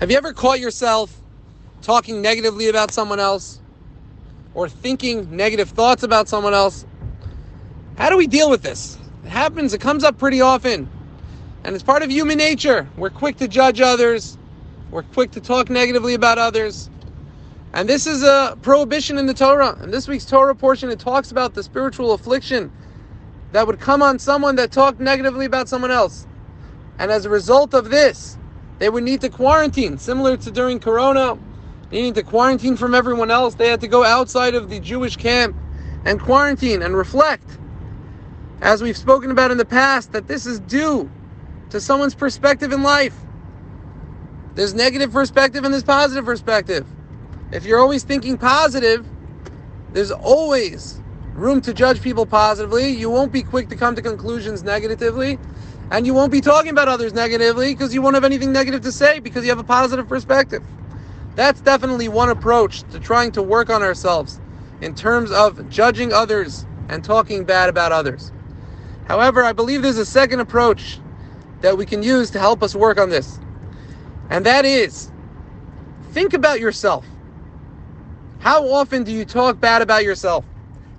[0.00, 1.14] Have you ever caught yourself
[1.82, 3.60] talking negatively about someone else
[4.54, 6.86] or thinking negative thoughts about someone else?
[7.98, 8.96] How do we deal with this?
[9.26, 10.88] It happens, it comes up pretty often.
[11.64, 12.88] And it's part of human nature.
[12.96, 14.38] We're quick to judge others,
[14.90, 16.88] we're quick to talk negatively about others.
[17.74, 19.78] And this is a prohibition in the Torah.
[19.82, 22.72] In this week's Torah portion, it talks about the spiritual affliction
[23.52, 26.26] that would come on someone that talked negatively about someone else.
[26.98, 28.38] And as a result of this,
[28.80, 31.38] they would need to quarantine, similar to during Corona,
[31.92, 33.54] needing to quarantine from everyone else.
[33.54, 35.54] They had to go outside of the Jewish camp
[36.06, 37.44] and quarantine and reflect.
[38.62, 41.10] As we've spoken about in the past, that this is due
[41.68, 43.14] to someone's perspective in life.
[44.54, 46.86] There's negative perspective and there's positive perspective.
[47.52, 49.06] If you're always thinking positive,
[49.92, 51.02] there's always
[51.34, 52.90] room to judge people positively.
[52.90, 55.38] You won't be quick to come to conclusions negatively.
[55.90, 58.92] And you won't be talking about others negatively because you won't have anything negative to
[58.92, 60.62] say because you have a positive perspective.
[61.34, 64.40] That's definitely one approach to trying to work on ourselves
[64.80, 68.32] in terms of judging others and talking bad about others.
[69.06, 71.00] However, I believe there's a second approach
[71.60, 73.40] that we can use to help us work on this.
[74.30, 75.10] And that is
[76.12, 77.04] think about yourself.
[78.38, 80.44] How often do you talk bad about yourself?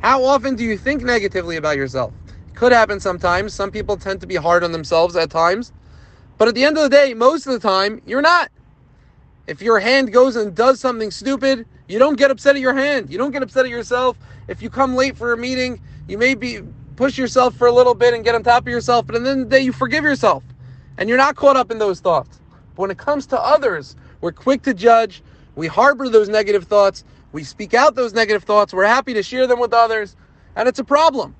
[0.00, 2.12] How often do you think negatively about yourself?
[2.60, 3.54] Could happen sometimes.
[3.54, 5.72] Some people tend to be hard on themselves at times.
[6.36, 8.50] But at the end of the day, most of the time, you're not.
[9.46, 13.08] If your hand goes and does something stupid, you don't get upset at your hand.
[13.08, 14.18] You don't get upset at yourself.
[14.46, 16.60] If you come late for a meeting, you may be
[16.96, 19.30] push yourself for a little bit and get on top of yourself, but at the
[19.30, 20.44] end of the day, you forgive yourself.
[20.98, 22.40] And you're not caught up in those thoughts.
[22.74, 25.22] But when it comes to others, we're quick to judge.
[25.54, 27.04] We harbor those negative thoughts.
[27.32, 28.74] We speak out those negative thoughts.
[28.74, 30.14] We're happy to share them with others.
[30.56, 31.36] And it's a problem.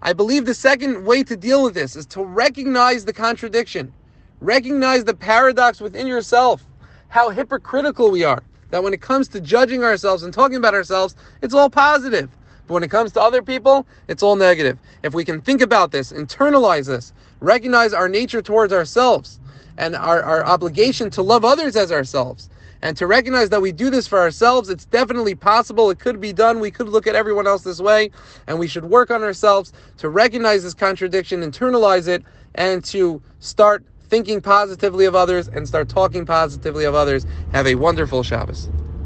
[0.00, 3.92] I believe the second way to deal with this is to recognize the contradiction,
[4.40, 6.64] recognize the paradox within yourself,
[7.08, 8.42] how hypocritical we are.
[8.70, 12.30] That when it comes to judging ourselves and talking about ourselves, it's all positive.
[12.66, 14.78] But when it comes to other people, it's all negative.
[15.02, 19.40] If we can think about this, internalize this, recognize our nature towards ourselves
[19.78, 22.50] and our, our obligation to love others as ourselves,
[22.82, 25.90] and to recognize that we do this for ourselves, it's definitely possible.
[25.90, 26.60] It could be done.
[26.60, 28.10] We could look at everyone else this way,
[28.46, 32.22] and we should work on ourselves to recognize this contradiction, internalize it,
[32.54, 37.26] and to start thinking positively of others and start talking positively of others.
[37.52, 38.68] Have a wonderful Shabbos.